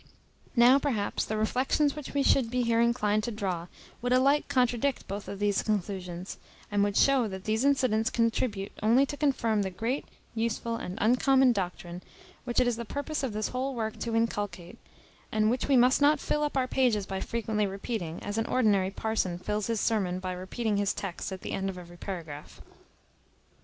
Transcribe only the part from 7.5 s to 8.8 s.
incidents contribute